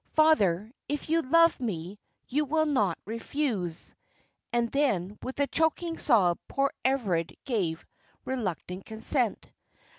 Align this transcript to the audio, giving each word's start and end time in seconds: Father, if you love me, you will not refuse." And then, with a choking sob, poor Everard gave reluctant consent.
Father, 0.15 0.71
if 0.89 1.09
you 1.09 1.21
love 1.21 1.59
me, 1.61 1.99
you 2.27 2.43
will 2.45 2.65
not 2.65 2.97
refuse." 3.05 3.93
And 4.51 4.71
then, 4.71 5.19
with 5.21 5.39
a 5.39 5.45
choking 5.45 5.99
sob, 5.99 6.39
poor 6.47 6.71
Everard 6.83 7.37
gave 7.45 7.85
reluctant 8.25 8.83
consent. 8.87 9.51